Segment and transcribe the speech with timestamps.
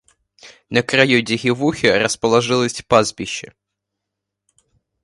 [0.71, 3.53] На краю деревухи расположилось пастбище.